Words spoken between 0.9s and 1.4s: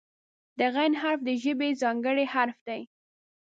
حرف د